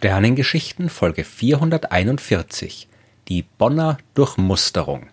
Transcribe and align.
Sternengeschichten 0.00 0.88
Folge 0.88 1.24
441 1.24 2.88
Die 3.28 3.42
Bonner 3.42 3.98
Durchmusterung 4.14 5.08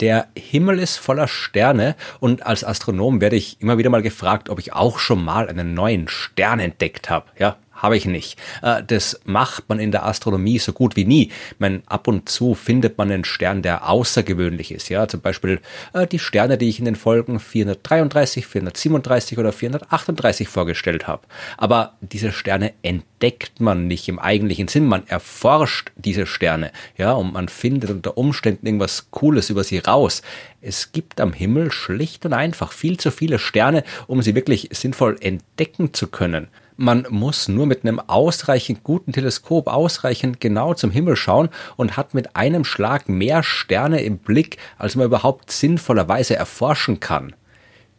Der 0.00 0.28
Himmel 0.36 0.78
ist 0.78 0.98
voller 0.98 1.26
Sterne 1.26 1.96
und 2.20 2.44
als 2.44 2.64
Astronom 2.64 3.22
werde 3.22 3.36
ich 3.36 3.62
immer 3.62 3.78
wieder 3.78 3.88
mal 3.88 4.02
gefragt, 4.02 4.50
ob 4.50 4.58
ich 4.58 4.74
auch 4.74 4.98
schon 4.98 5.24
mal 5.24 5.48
einen 5.48 5.72
neuen 5.72 6.08
Stern 6.08 6.60
entdeckt 6.60 7.08
habe. 7.08 7.30
Ja, 7.38 7.56
habe 7.84 7.96
ich 7.96 8.06
nicht. 8.06 8.38
Äh, 8.62 8.82
das 8.84 9.20
macht 9.24 9.68
man 9.68 9.78
in 9.78 9.92
der 9.92 10.06
Astronomie 10.06 10.58
so 10.58 10.72
gut 10.72 10.96
wie 10.96 11.04
nie. 11.04 11.30
Meine, 11.58 11.82
ab 11.86 12.08
und 12.08 12.28
zu 12.28 12.54
findet 12.54 12.98
man 12.98 13.10
einen 13.10 13.24
Stern, 13.24 13.62
der 13.62 13.88
außergewöhnlich 13.88 14.72
ist. 14.72 14.88
Ja, 14.88 15.06
zum 15.06 15.20
Beispiel 15.20 15.60
äh, 15.92 16.06
die 16.06 16.18
Sterne, 16.18 16.58
die 16.58 16.68
ich 16.68 16.78
in 16.78 16.86
den 16.86 16.96
Folgen 16.96 17.38
433, 17.38 18.46
437 18.46 19.38
oder 19.38 19.52
438 19.52 20.48
vorgestellt 20.48 21.06
habe. 21.06 21.22
Aber 21.58 21.92
diese 22.00 22.32
Sterne 22.32 22.72
entdeckt 22.82 23.60
man 23.60 23.86
nicht 23.86 24.08
im 24.08 24.18
eigentlichen 24.18 24.68
Sinn. 24.68 24.86
Man 24.86 25.06
erforscht 25.06 25.92
diese 25.96 26.26
Sterne. 26.26 26.72
Ja, 26.96 27.12
und 27.12 27.32
man 27.32 27.48
findet 27.48 27.90
unter 27.90 28.16
Umständen 28.16 28.66
irgendwas 28.66 29.10
Cooles 29.10 29.50
über 29.50 29.62
sie 29.62 29.78
raus. 29.78 30.22
Es 30.60 30.92
gibt 30.92 31.20
am 31.20 31.34
Himmel 31.34 31.70
schlicht 31.70 32.24
und 32.24 32.32
einfach 32.32 32.72
viel 32.72 32.96
zu 32.96 33.10
viele 33.10 33.38
Sterne, 33.38 33.84
um 34.06 34.22
sie 34.22 34.34
wirklich 34.34 34.70
sinnvoll 34.72 35.16
entdecken 35.20 35.92
zu 35.92 36.06
können. 36.06 36.48
Man 36.76 37.06
muss 37.08 37.46
nur 37.46 37.66
mit 37.66 37.84
einem 37.84 38.00
ausreichend 38.00 38.82
guten 38.82 39.12
Teleskop 39.12 39.68
ausreichend 39.68 40.40
genau 40.40 40.74
zum 40.74 40.90
Himmel 40.90 41.14
schauen 41.14 41.48
und 41.76 41.96
hat 41.96 42.14
mit 42.14 42.34
einem 42.34 42.64
Schlag 42.64 43.08
mehr 43.08 43.44
Sterne 43.44 44.02
im 44.02 44.18
Blick, 44.18 44.58
als 44.76 44.96
man 44.96 45.06
überhaupt 45.06 45.52
sinnvollerweise 45.52 46.34
erforschen 46.34 46.98
kann. 46.98 47.36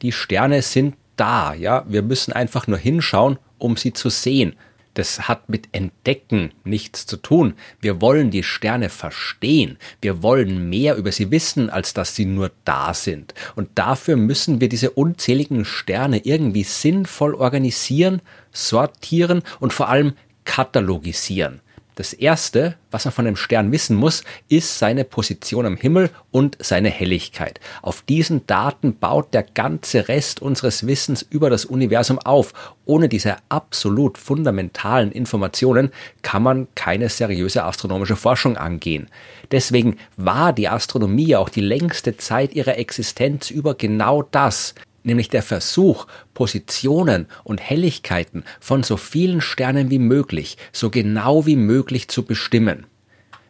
Die 0.02 0.12
Sterne 0.12 0.62
sind 0.62 0.96
da, 1.16 1.54
ja, 1.54 1.86
wir 1.88 2.02
müssen 2.02 2.34
einfach 2.34 2.68
nur 2.68 2.78
hinschauen, 2.78 3.40
um 3.58 3.78
sie 3.78 3.94
zu 3.94 4.10
sehen. 4.10 4.58
Das 4.96 5.28
hat 5.28 5.50
mit 5.50 5.68
Entdecken 5.74 6.52
nichts 6.64 7.06
zu 7.06 7.18
tun. 7.18 7.54
Wir 7.82 8.02
wollen 8.02 8.32
die 8.32 8.44
Sterne 8.44 8.90
verstehen. 8.90 9.78
Wir 10.02 10.24
wollen 10.24 10.70
mehr 10.70 10.96
über 10.96 11.12
sie 11.12 11.32
wissen, 11.32 11.70
als 11.70 11.94
dass 11.94 12.16
sie 12.16 12.26
nur 12.26 12.52
da 12.64 12.94
sind. 12.94 13.34
Und 13.56 13.70
dafür 13.76 14.16
müssen 14.16 14.62
wir 14.62 14.70
diese 14.70 14.92
unzähligen 14.92 15.66
Sterne 15.66 16.26
irgendwie 16.26 16.64
sinnvoll 16.64 17.36
organisieren, 17.36 18.22
sortieren 18.52 19.44
und 19.60 19.74
vor 19.74 19.90
allem 19.90 20.14
katalogisieren. 20.46 21.60
Das 21.96 22.12
erste, 22.12 22.76
was 22.92 23.06
man 23.06 23.14
von 23.14 23.26
einem 23.26 23.38
Stern 23.38 23.72
wissen 23.72 23.96
muss, 23.96 24.24
ist 24.50 24.78
seine 24.80 25.06
Position 25.06 25.66
am 25.66 25.78
Himmel 25.78 26.10
und 26.30 26.58
seine 26.60 26.90
Helligkeit. 26.90 27.62
Auf 27.82 28.02
diesen 28.02 28.46
Daten 28.48 28.98
baut 28.98 29.34
der 29.34 29.44
ganze 29.44 30.10
Rest 30.10 30.42
unseres 30.42 30.86
Wissens 30.86 31.26
über 31.30 31.50
das 31.50 31.64
Universum 31.64 32.20
auf. 32.20 32.54
Ohne 32.84 33.08
diese 33.08 33.38
absolut 33.48 34.18
fundamentalen 34.18 35.14
Informationen 35.14 35.92
kann 36.22 36.44
man 36.44 36.68
keine 36.76 37.08
seriöse 37.08 37.64
astronomische 37.64 38.18
Forschung 38.18 38.58
angehen. 38.58 39.08
Deswegen 39.52 39.98
war 40.18 40.52
die 40.52 40.68
Astronomie 40.68 41.38
auch 41.38 41.48
die 41.48 41.62
längste 41.62 42.18
Zeit 42.18 42.54
ihrer 42.54 42.78
Existenz 42.78 43.50
über 43.50 43.74
genau 43.74 44.22
das 44.22 44.76
nämlich 45.06 45.30
der 45.30 45.44
Versuch, 45.44 46.08
Positionen 46.34 47.28
und 47.44 47.62
Helligkeiten 47.62 48.44
von 48.60 48.84
so 48.84 48.98
vielen 48.98 49.42
Sternen 49.42 49.90
wie 49.90 50.00
möglich, 50.00 50.58
so 50.72 50.90
genau 50.90 51.46
wie 51.46 51.56
möglich 51.56 52.08
zu 52.08 52.24
bestimmen. 52.24 52.88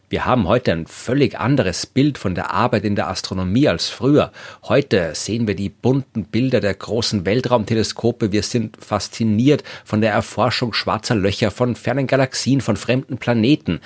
Wir 0.08 0.24
haben 0.24 0.48
heute 0.48 0.72
ein 0.72 0.86
völlig 0.86 1.40
anderes 1.40 1.88
Bild 1.88 2.20
von 2.20 2.36
der 2.36 2.52
Arbeit 2.52 2.86
in 2.86 2.96
der 2.96 3.10
Astronomie 3.10 3.68
als 3.68 3.90
früher. 3.90 4.32
Heute 4.64 5.16
sehen 5.16 5.48
wir 5.48 5.56
die 5.56 5.70
bunten 5.70 6.26
Bilder 6.26 6.62
der 6.62 6.76
großen 6.76 7.26
Weltraumteleskope. 7.26 8.32
Wir 8.32 8.44
sind 8.44 8.78
fasziniert 8.78 9.64
von 9.84 10.02
der 10.02 10.12
Erforschung 10.12 10.74
schwarzer 10.74 11.16
Löcher, 11.16 11.50
von 11.50 11.76
fernen 11.76 12.06
Galaxien, 12.06 12.62
von 12.62 12.78
fremden 12.78 13.18
Planeten. 13.18 13.80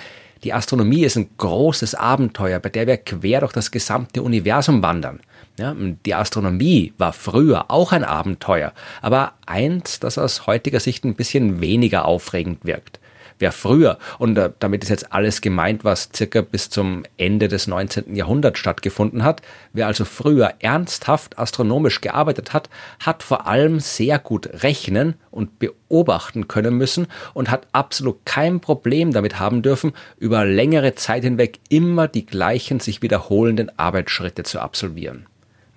Die 0.43 0.51
Astronomie 0.51 1.03
ist 1.03 1.15
ein 1.15 1.29
großes 1.37 1.95
Abenteuer, 1.95 2.59
bei 2.59 2.69
der 2.69 2.85
wir 2.85 2.97
quer 2.97 3.39
durch 3.39 3.53
das 3.53 3.71
gesamte 3.71 4.21
Universum 4.21 4.81
wandern. 4.81 5.21
Ja, 5.59 5.75
die 5.77 6.15
Astronomie 6.15 6.93
war 6.97 7.11
früher 7.11 7.69
auch 7.69 7.91
ein 7.91 8.05
Abenteuer, 8.05 8.71
aber 9.01 9.33
eins, 9.45 9.99
das 9.99 10.17
aus 10.17 10.47
heutiger 10.47 10.79
Sicht 10.79 11.03
ein 11.03 11.15
bisschen 11.15 11.59
weniger 11.59 12.05
aufregend 12.05 12.63
wirkt. 12.63 13.01
Wer 13.39 13.51
früher, 13.51 13.97
und 14.19 14.37
äh, 14.37 14.51
damit 14.59 14.83
ist 14.83 14.89
jetzt 14.89 15.11
alles 15.11 15.41
gemeint, 15.41 15.83
was 15.83 16.11
circa 16.15 16.39
bis 16.39 16.69
zum 16.69 17.03
Ende 17.17 17.49
des 17.49 17.67
19. 17.67 18.15
Jahrhunderts 18.15 18.57
stattgefunden 18.57 19.25
hat, 19.25 19.41
wer 19.73 19.87
also 19.87 20.05
früher 20.05 20.53
ernsthaft 20.59 21.37
astronomisch 21.37 21.99
gearbeitet 21.99 22.53
hat, 22.53 22.69
hat 23.01 23.21
vor 23.21 23.45
allem 23.45 23.81
sehr 23.81 24.17
gut 24.17 24.49
rechnen 24.63 25.15
und 25.29 25.59
beobachten 25.59 26.47
können 26.47 26.75
müssen 26.75 27.07
und 27.33 27.51
hat 27.51 27.67
absolut 27.73 28.25
kein 28.25 28.61
Problem 28.61 29.11
damit 29.11 29.39
haben 29.39 29.61
dürfen, 29.61 29.91
über 30.17 30.45
längere 30.45 30.95
Zeit 30.95 31.23
hinweg 31.23 31.59
immer 31.67 32.07
die 32.07 32.25
gleichen 32.25 32.79
sich 32.79 33.01
wiederholenden 33.01 33.77
Arbeitsschritte 33.77 34.43
zu 34.43 34.61
absolvieren. 34.61 35.28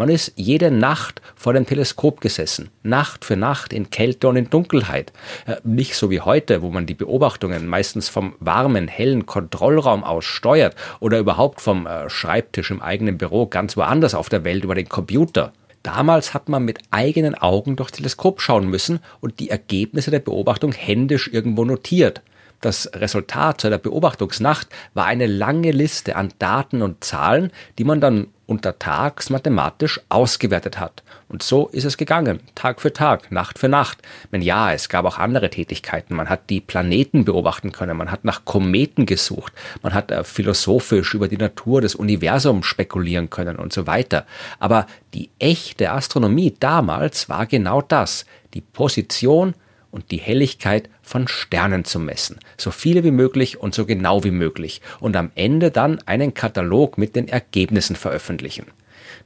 Man 0.03 0.09
ist 0.09 0.33
jede 0.35 0.73
Nacht 0.73 1.23
vor 1.37 1.53
dem 1.53 1.65
Teleskop 1.65 2.21
gesessen, 2.21 2.71
Nacht 2.83 3.25
für 3.25 3.37
Nacht 3.37 3.73
in 3.73 3.89
Kälte 3.91 4.27
und 4.27 4.35
in 4.35 4.51
Dunkelheit. 4.51 5.13
Äh, 5.47 5.59
nicht 5.63 5.95
so 5.95 6.11
wie 6.11 6.21
heute, 6.21 6.61
wo 6.61 6.71
man 6.71 6.87
die 6.87 6.95
Beobachtungen 6.95 7.69
meistens 7.69 8.09
vom 8.09 8.35
warmen, 8.41 8.89
hellen 8.89 9.27
Kontrollraum 9.27 10.03
aus 10.03 10.25
steuert 10.25 10.75
oder 10.99 11.21
überhaupt 11.21 11.61
vom 11.61 11.87
äh, 11.87 12.11
Schreibtisch 12.11 12.73
im 12.73 12.83
eigenen 12.83 13.17
Büro 13.17 13.47
ganz 13.47 13.77
woanders 13.77 14.17
auf 14.17 14.29
der 14.29 14.43
Welt 14.43 14.65
über 14.65 14.75
den 14.75 14.89
Computer. 14.89 15.53
Damals 15.85 16.35
hat 16.35 16.49
man 16.49 16.65
mit 16.65 16.81
eigenen 16.91 17.37
Augen 17.37 17.77
durchs 17.77 17.93
Teleskop 17.93 18.41
schauen 18.41 18.69
müssen 18.69 18.99
und 19.21 19.39
die 19.39 19.51
Ergebnisse 19.51 20.11
der 20.11 20.19
Beobachtung 20.19 20.73
händisch 20.73 21.31
irgendwo 21.33 21.65
notiert. 21.65 22.23
Das 22.63 22.89
Resultat 22.95 23.61
zu 23.61 23.67
einer 23.67 23.79
Beobachtungsnacht 23.79 24.69
war 24.95 25.07
eine 25.07 25.27
lange 25.27 25.73
Liste 25.73 26.15
an 26.15 26.33
Daten 26.39 26.81
und 26.81 27.03
Zahlen, 27.03 27.51
die 27.77 27.85
man 27.85 28.01
dann 28.01 28.29
untertags 28.47 29.31
mathematisch 29.31 30.01
ausgewertet 30.09 30.79
hat. 30.79 31.03
Und 31.29 31.43
so 31.43 31.69
ist 31.69 31.85
es 31.85 31.97
gegangen, 31.97 32.39
Tag 32.55 32.81
für 32.81 32.93
Tag, 32.93 33.33
Nacht 33.33 33.59
für 33.59 33.69
Nacht. 33.69 33.99
Wenn 34.31 34.43
ja, 34.43 34.73
es 34.73 34.89
gab 34.89 35.07
auch 35.07 35.19
andere 35.19 35.51
Tätigkeiten. 35.51 36.15
Man 36.15 36.29
hat 36.29 36.51
die 36.51 36.61
Planeten 36.61 37.25
beobachten 37.25 37.73
können, 37.73 37.97
man 37.97 38.13
hat 38.13 38.25
nach 38.25 38.45
Kometen 38.45 39.07
gesucht, 39.07 39.53
man 39.83 39.93
hat 39.93 40.13
äh, 40.13 40.23
philosophisch 40.23 41.15
über 41.15 41.27
die 41.27 41.39
Natur 41.39 41.81
des 41.81 41.97
Universums 41.97 42.67
spekulieren 42.67 43.29
können 43.29 43.57
und 43.57 43.73
so 43.73 43.89
weiter. 43.89 44.25
Aber 44.61 44.87
die 45.15 45.31
echte 45.41 45.91
Astronomie 45.91 46.55
damals 46.61 47.29
war 47.29 47.47
genau 47.47 47.83
das, 47.83 48.25
die 48.55 48.61
Position 48.61 49.55
und 49.93 50.11
die 50.11 50.17
Helligkeit 50.17 50.89
von 51.03 51.29
Sternen 51.29 51.85
zu 51.85 52.01
messen. 52.01 52.41
So 52.57 52.73
viele 52.73 53.05
wie 53.05 53.13
möglich 53.13 53.61
und 53.61 53.75
so 53.75 53.87
genau 53.87 54.25
wie 54.25 54.33
möglich. 54.33 54.81
Und 54.99 55.15
am 55.15 55.31
Ende 55.37 55.71
dann 55.71 56.01
einen 56.07 56.35
Katalog 56.35 56.99
mit 56.99 57.15
den 57.15 57.29
Ergebnissen 57.29 57.95
veröffentlichen. 57.95 58.67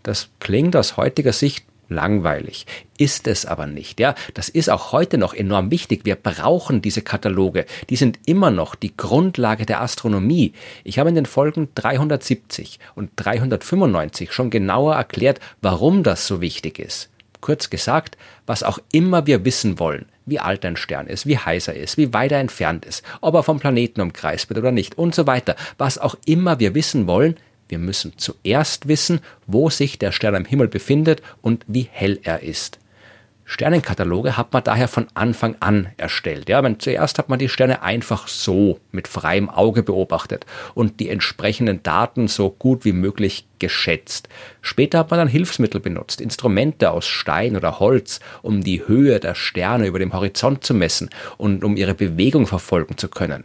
Das 0.03 0.29
klingt 0.41 0.77
aus 0.77 0.99
heutiger 0.99 1.33
Sicht 1.33 1.65
langweilig. 1.89 2.67
Ist 2.99 3.29
es 3.29 3.47
aber 3.47 3.67
nicht, 3.67 4.01
ja. 4.01 4.15
Das 4.35 4.49
ist 4.49 4.69
auch 4.69 4.93
heute 4.93 5.19
noch 5.19 5.35
enorm 5.35 5.71
wichtig. 5.71 6.01
Wir 6.05 6.17
brauchen 6.17 6.83
diese 6.83 7.03
Kataloge. 7.03 7.65
Die 7.91 7.97
sind 7.97 8.19
immer 8.27 8.51
noch 8.51 8.75
die 8.75 8.97
Grundlage 8.97 9.67
der 9.67 9.81
Astronomie. 9.81 10.53
Ich 10.85 10.99
habe 10.99 11.09
in 11.09 11.15
den 11.15 11.27
Folgen 11.27 11.69
370 11.75 12.81
und 12.95 13.11
395 13.17 14.33
schon 14.33 14.51
genauer 14.51 14.97
erklärt, 14.97 15.41
warum 15.63 16.03
das 16.03 16.27
so 16.27 16.41
wichtig 16.41 16.79
ist. 16.79 17.09
Kurz 17.47 17.71
gesagt, 17.71 18.19
was 18.45 18.65
auch 18.65 18.81
immer 18.91 19.29
wir 19.29 19.45
wissen 19.45 19.79
wollen, 19.79 20.07
wie 20.25 20.41
alt 20.41 20.65
ein 20.65 20.77
Stern 20.77 21.07
ist, 21.07 21.27
wie 21.27 21.39
heiß 21.39 21.69
er 21.69 21.77
ist, 21.77 21.97
wie 21.97 22.13
weit 22.13 22.33
er 22.33 22.41
entfernt 22.41 22.85
ist, 22.85 23.05
ob 23.21 23.37
er 23.37 23.45
vom 23.45 23.61
Planeten 23.61 24.01
umkreist 24.01 24.51
wird 24.51 24.59
oder 24.59 24.73
nicht 24.73 24.99
und 24.99 25.15
so 25.15 25.29
weiter. 25.29 25.55
Was 25.79 25.97
auch 25.97 26.17
immer 26.27 26.59
wir 26.59 26.75
wissen 26.75 27.07
wollen, 27.07 27.37
wir 27.69 27.79
müssen 27.79 28.15
zuerst 28.17 28.89
wissen, 28.89 29.21
wo 29.47 29.71
sich 29.71 29.97
der 29.97 30.11
Stern 30.11 30.35
am 30.35 30.45
Himmel 30.45 30.67
befindet 30.67 31.23
und 31.41 31.63
wie 31.69 31.89
hell 31.89 32.19
er 32.25 32.43
ist. 32.43 32.81
Sternenkataloge 33.49 34.37
hat 34.37 34.53
man 34.53 34.65
daher 34.65 34.89
von 34.89 35.07
Anfang 35.15 35.55
an 35.61 35.89
erstellt. 35.97 36.49
Ja, 36.49 36.61
man, 36.61 36.81
zuerst 36.81 37.17
hat 37.19 37.29
man 37.29 37.39
die 37.39 37.49
Sterne 37.49 37.81
einfach 37.81 38.27
so 38.27 38.81
mit 38.91 39.07
freiem 39.07 39.49
Auge 39.49 39.85
beobachtet 39.85 40.45
und 40.75 40.99
die 40.99 41.09
entsprechenden 41.09 41.81
Daten 41.85 42.27
so 42.27 42.51
gut 42.51 42.85
wie 42.85 42.93
möglich 42.93 43.47
geschätzt. 43.61 44.29
Später 44.63 44.99
hat 44.99 45.11
man 45.13 45.21
dann 45.21 45.29
Hilfsmittel 45.29 45.81
benutzt, 45.81 46.21
Instrumente 46.21 46.91
aus 46.91 47.07
Stein 47.07 47.57
oder 47.57 47.79
Holz, 47.79 48.19
um 48.43 48.65
die 48.65 48.87
Höhe 48.89 49.21
der 49.21 49.37
Sterne 49.37 49.87
über 49.87 50.01
dem 50.01 50.13
Horizont 50.13 50.65
zu 50.65 50.75
messen 50.75 51.09
und 51.37 51.63
um 51.63 51.77
ihre 51.77 51.95
Bewegung 51.95 52.49
verfolgen 52.49 52.99
zu 52.99 53.09
können. 53.09 53.45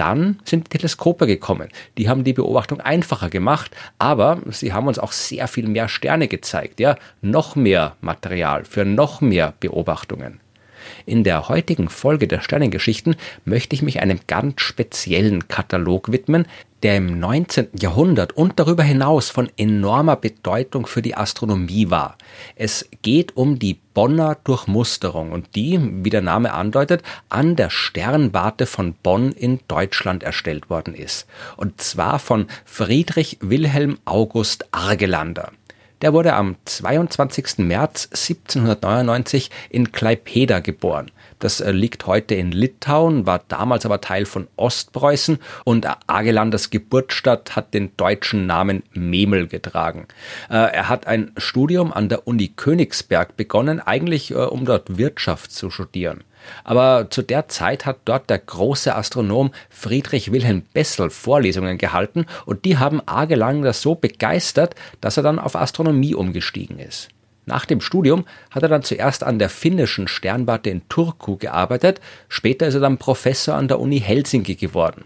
Dann 0.00 0.38
sind 0.46 0.64
die 0.64 0.78
Teleskope 0.78 1.26
gekommen. 1.26 1.68
Die 1.98 2.08
haben 2.08 2.24
die 2.24 2.32
Beobachtung 2.32 2.80
einfacher 2.80 3.28
gemacht, 3.28 3.76
aber 3.98 4.40
sie 4.48 4.72
haben 4.72 4.86
uns 4.86 4.98
auch 4.98 5.12
sehr 5.12 5.46
viel 5.46 5.68
mehr 5.68 5.90
Sterne 5.90 6.26
gezeigt, 6.26 6.80
ja, 6.80 6.96
noch 7.20 7.54
mehr 7.54 7.96
Material 8.00 8.64
für 8.64 8.86
noch 8.86 9.20
mehr 9.20 9.52
Beobachtungen. 9.60 10.40
In 11.04 11.22
der 11.22 11.50
heutigen 11.50 11.90
Folge 11.90 12.26
der 12.26 12.40
Sternengeschichten 12.40 13.14
möchte 13.44 13.74
ich 13.74 13.82
mich 13.82 14.00
einem 14.00 14.20
ganz 14.26 14.62
speziellen 14.62 15.48
Katalog 15.48 16.10
widmen, 16.10 16.46
der 16.82 16.96
im 16.96 17.18
19. 17.18 17.68
Jahrhundert 17.78 18.32
und 18.32 18.58
darüber 18.58 18.82
hinaus 18.82 19.30
von 19.30 19.50
enormer 19.56 20.16
Bedeutung 20.16 20.86
für 20.86 21.02
die 21.02 21.16
Astronomie 21.16 21.90
war. 21.90 22.16
Es 22.56 22.88
geht 23.02 23.36
um 23.36 23.58
die 23.58 23.78
Bonner 23.94 24.36
Durchmusterung 24.44 25.32
und 25.32 25.54
die, 25.56 25.78
wie 26.04 26.10
der 26.10 26.22
Name 26.22 26.52
andeutet, 26.54 27.02
an 27.28 27.56
der 27.56 27.70
Sternwarte 27.70 28.66
von 28.66 28.94
Bonn 28.94 29.32
in 29.32 29.60
Deutschland 29.68 30.22
erstellt 30.22 30.70
worden 30.70 30.94
ist. 30.94 31.26
Und 31.56 31.80
zwar 31.80 32.18
von 32.18 32.46
Friedrich 32.64 33.38
Wilhelm 33.40 33.98
August 34.04 34.66
Argelander. 34.72 35.52
Der 36.02 36.14
wurde 36.14 36.32
am 36.32 36.56
22. 36.64 37.58
März 37.58 38.06
1799 38.12 39.50
in 39.68 39.92
Klaipeda 39.92 40.60
geboren. 40.60 41.10
Das 41.40 41.60
äh, 41.60 41.72
liegt 41.72 42.06
heute 42.06 42.34
in 42.34 42.52
Litauen, 42.52 43.26
war 43.26 43.42
damals 43.48 43.84
aber 43.84 44.00
Teil 44.00 44.24
von 44.24 44.48
Ostpreußen 44.56 45.38
und 45.64 45.86
Agelanders 46.06 46.70
Geburtsstadt 46.70 47.54
hat 47.54 47.74
den 47.74 47.96
deutschen 47.98 48.46
Namen 48.46 48.82
Memel 48.92 49.46
getragen. 49.46 50.06
Äh, 50.48 50.54
er 50.54 50.88
hat 50.88 51.06
ein 51.06 51.32
Studium 51.36 51.92
an 51.92 52.08
der 52.08 52.26
Uni 52.26 52.48
Königsberg 52.48 53.36
begonnen, 53.36 53.80
eigentlich 53.80 54.30
äh, 54.30 54.36
um 54.36 54.64
dort 54.64 54.96
Wirtschaft 54.96 55.52
zu 55.52 55.70
studieren. 55.70 56.24
Aber 56.64 57.08
zu 57.10 57.22
der 57.22 57.48
Zeit 57.48 57.86
hat 57.86 57.98
dort 58.04 58.30
der 58.30 58.38
große 58.38 58.94
Astronom 58.94 59.52
Friedrich 59.68 60.32
Wilhelm 60.32 60.62
Bessel 60.72 61.10
Vorlesungen 61.10 61.78
gehalten 61.78 62.26
und 62.46 62.64
die 62.64 62.78
haben 62.78 63.00
Agelander 63.06 63.72
so 63.72 63.94
begeistert, 63.94 64.74
dass 65.00 65.16
er 65.16 65.22
dann 65.22 65.38
auf 65.38 65.56
Astronomie 65.56 66.14
umgestiegen 66.14 66.78
ist. 66.78 67.08
Nach 67.46 67.64
dem 67.64 67.80
Studium 67.80 68.26
hat 68.50 68.62
er 68.62 68.68
dann 68.68 68.82
zuerst 68.82 69.24
an 69.24 69.38
der 69.38 69.48
finnischen 69.48 70.08
Sternwarte 70.08 70.70
in 70.70 70.88
Turku 70.88 71.36
gearbeitet, 71.36 72.00
später 72.28 72.66
ist 72.66 72.74
er 72.74 72.80
dann 72.80 72.98
Professor 72.98 73.56
an 73.56 73.66
der 73.66 73.80
Uni 73.80 73.98
Helsinki 73.98 74.54
geworden. 74.54 75.04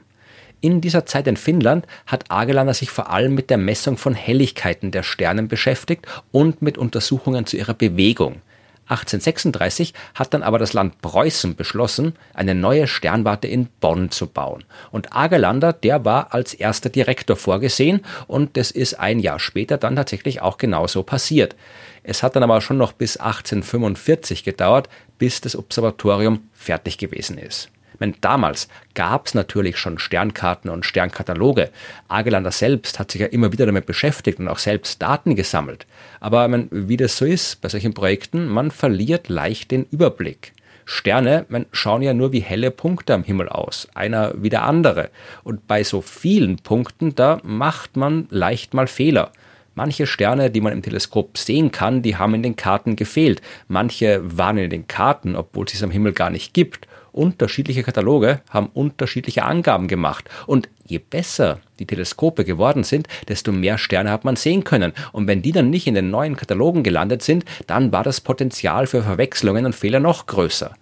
In 0.61 0.81
dieser 0.81 1.05
Zeit 1.05 1.27
in 1.27 1.37
Finnland 1.37 1.87
hat 2.07 2.31
Agelander 2.31 2.75
sich 2.75 2.91
vor 2.91 3.11
allem 3.11 3.35
mit 3.35 3.51
der 3.51 3.59
Messung 3.59 3.99
von 3.99 4.15
Helligkeiten 4.15 4.91
der 4.91 5.03
Sternen 5.03 5.47
beschäftigt 5.47 6.07
und 6.33 6.63
mit 6.63 6.79
Untersuchungen 6.79 7.47
zu 7.47 7.57
ihrer 7.57 7.75
Bewegung. 7.75 8.41
1836 8.87 9.95
hat 10.15 10.35
dann 10.35 10.43
aber 10.43 10.59
das 10.59 10.73
Land 10.73 11.01
Preußen 11.01 11.57
beschlossen, 11.57 12.15
eine 12.35 12.55
neue 12.55 12.87
Sternwarte 12.87 13.49
in 13.49 13.67
Bonn 13.81 14.11
zu 14.11 14.27
bauen. 14.27 14.65
Und 14.91 15.17
Agelander, 15.17 15.73
der 15.73 16.05
war 16.05 16.35
als 16.35 16.55
erster 16.55 16.91
Direktor 16.91 17.37
vorgesehen 17.37 18.05
und 18.27 18.57
das 18.57 18.71
ist 18.71 18.95
ein 18.95 19.21
Jahr 19.21 19.39
später 19.39 19.79
dann 19.79 19.97
tatsächlich 19.97 20.43
auch 20.43 20.59
genauso 20.59 21.03
passiert. 21.03 21.57
Es 22.03 22.23
hat 22.23 22.37
dann 22.37 22.43
aber 22.43 22.61
schon 22.61 22.77
noch 22.77 22.93
bis 22.93 23.17
1845 23.17 24.45
gedauert, 24.45 24.89
bis 25.19 25.41
das 25.41 25.57
Observatorium 25.57 26.49
fertig 26.53 26.99
gewesen 26.99 27.39
ist. 27.39 27.71
Meine, 28.05 28.17
damals 28.21 28.69
gab 28.93 29.27
es 29.27 29.33
natürlich 29.33 29.79
schon 29.79 29.99
Sternkarten 29.99 30.69
und 30.69 30.85
Sternkataloge. 30.85 31.71
Agelander 32.07 32.51
selbst 32.51 32.99
hat 32.99 33.11
sich 33.11 33.23
ja 33.23 33.29
immer 33.29 33.51
wieder 33.51 33.65
damit 33.65 33.87
beschäftigt 33.87 34.39
und 34.41 34.49
auch 34.49 34.59
selbst 34.59 35.01
Daten 35.01 35.37
gesammelt. 35.37 35.87
Aber 36.21 36.47
meine, 36.49 36.69
wie 36.71 36.99
das 36.99 37.17
so 37.17 37.25
ist 37.25 37.63
bei 37.63 37.71
solchen 37.71 37.95
Projekten, 37.95 38.47
man 38.47 38.71
verliert 38.71 39.31
leicht 39.31 39.71
den 39.71 39.87
Überblick. 39.91 40.53
Sterne 40.85 41.47
man, 41.49 41.65
schauen 41.73 42.03
ja 42.03 42.13
nur 42.13 42.33
wie 42.33 42.41
helle 42.41 42.71
Punkte 42.71 43.15
am 43.15 43.25
Himmel 43.25 43.49
aus, 43.49 43.89
einer 43.95 44.35
wie 44.37 44.51
der 44.51 44.65
andere. 44.65 45.09
Und 45.43 45.67
bei 45.67 45.83
so 45.83 46.03
vielen 46.03 46.59
Punkten, 46.59 47.15
da 47.15 47.41
macht 47.43 47.97
man 47.97 48.27
leicht 48.29 48.75
mal 48.75 48.87
Fehler. 48.87 49.33
Manche 49.75 50.07
Sterne, 50.07 50.51
die 50.51 50.61
man 50.61 50.75
im 50.75 50.83
Teleskop 50.83 51.39
sehen 51.39 51.73
kann, 51.73 52.03
die 52.03 52.17
haben 52.17 52.35
in 52.35 52.43
den 52.43 52.55
Karten 52.55 52.97
gefehlt. 52.97 53.41
Manche 53.67 54.21
waren 54.23 54.59
in 54.59 54.69
den 54.69 54.87
Karten, 54.87 55.37
obwohl 55.37 55.65
es 55.65 55.73
sie 55.73 55.83
am 55.83 55.91
Himmel 55.91 56.13
gar 56.13 56.29
nicht 56.29 56.53
gibt 56.53 56.87
unterschiedliche 57.15 57.83
Kataloge 57.83 58.41
haben 58.51 58.71
unterschiedliche 58.75 59.45
Angaben 59.45 59.89
gemacht. 59.89 60.29
Und 60.47 60.69
je 60.85 60.99
besser 60.99 61.61
die 61.79 61.87
Teleskope 61.87 62.45
geworden 62.45 62.85
sind, 62.85 63.09
desto 63.29 63.53
mehr 63.53 63.79
Sterne 63.79 64.11
hat 64.11 64.25
man 64.25 64.37
sehen 64.37 64.65
können. 64.65 64.93
Und 65.13 65.27
wenn 65.27 65.43
die 65.43 65.53
dann 65.53 65.71
nicht 65.71 65.87
in 65.87 65.95
den 65.95 66.11
neuen 66.11 66.37
Katalogen 66.37 66.83
gelandet 66.83 67.23
sind, 67.23 67.45
dann 67.67 67.93
war 67.93 68.03
das 68.03 68.21
Potenzial 68.21 68.87
für 68.87 69.03
Verwechslungen 69.03 69.67
und 69.67 69.75
Fehler 69.75 70.01
noch 70.01 70.27
größer. 70.27 70.75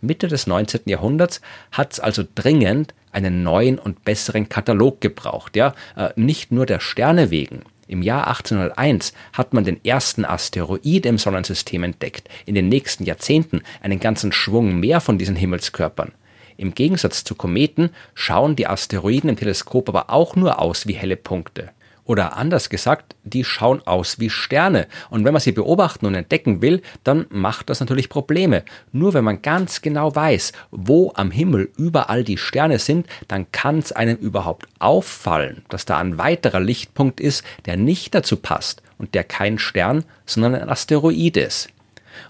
Mitte 0.00 0.28
des 0.28 0.46
19. 0.46 0.82
Jahrhunderts 0.86 1.40
hat 1.72 1.92
es 1.92 2.00
also 2.00 2.22
dringend 2.34 2.94
einen 3.12 3.42
neuen 3.42 3.78
und 3.78 4.04
besseren 4.04 4.48
Katalog 4.48 5.00
gebraucht. 5.00 5.56
Ja, 5.56 5.74
äh, 5.96 6.10
nicht 6.16 6.52
nur 6.52 6.64
der 6.64 6.80
Sterne 6.80 7.30
wegen. 7.30 7.62
Im 7.90 8.02
Jahr 8.02 8.28
1801 8.28 9.12
hat 9.32 9.52
man 9.52 9.64
den 9.64 9.84
ersten 9.84 10.24
Asteroid 10.24 11.04
im 11.06 11.18
Sonnensystem 11.18 11.82
entdeckt, 11.82 12.28
in 12.46 12.54
den 12.54 12.68
nächsten 12.68 13.04
Jahrzehnten 13.04 13.62
einen 13.82 13.98
ganzen 13.98 14.30
Schwung 14.30 14.78
mehr 14.78 15.00
von 15.00 15.18
diesen 15.18 15.34
Himmelskörpern. 15.34 16.12
Im 16.56 16.72
Gegensatz 16.72 17.24
zu 17.24 17.34
Kometen 17.34 17.90
schauen 18.14 18.54
die 18.54 18.68
Asteroiden 18.68 19.28
im 19.28 19.36
Teleskop 19.36 19.88
aber 19.88 20.08
auch 20.08 20.36
nur 20.36 20.60
aus 20.60 20.86
wie 20.86 20.92
helle 20.92 21.16
Punkte. 21.16 21.70
Oder 22.10 22.36
anders 22.36 22.70
gesagt, 22.70 23.14
die 23.22 23.44
schauen 23.44 23.86
aus 23.86 24.18
wie 24.18 24.30
Sterne. 24.30 24.88
Und 25.10 25.24
wenn 25.24 25.32
man 25.32 25.40
sie 25.40 25.52
beobachten 25.52 26.06
und 26.06 26.16
entdecken 26.16 26.60
will, 26.60 26.82
dann 27.04 27.26
macht 27.30 27.70
das 27.70 27.78
natürlich 27.78 28.08
Probleme. 28.08 28.64
Nur 28.90 29.14
wenn 29.14 29.22
man 29.22 29.42
ganz 29.42 29.80
genau 29.80 30.12
weiß, 30.12 30.50
wo 30.72 31.12
am 31.14 31.30
Himmel 31.30 31.70
überall 31.76 32.24
die 32.24 32.36
Sterne 32.36 32.80
sind, 32.80 33.06
dann 33.28 33.52
kann 33.52 33.78
es 33.78 33.92
einem 33.92 34.16
überhaupt 34.16 34.66
auffallen, 34.80 35.62
dass 35.68 35.84
da 35.84 35.98
ein 35.98 36.18
weiterer 36.18 36.58
Lichtpunkt 36.58 37.20
ist, 37.20 37.44
der 37.66 37.76
nicht 37.76 38.12
dazu 38.12 38.36
passt 38.36 38.82
und 38.98 39.14
der 39.14 39.22
kein 39.22 39.60
Stern, 39.60 40.02
sondern 40.26 40.56
ein 40.56 40.68
Asteroid 40.68 41.36
ist. 41.36 41.68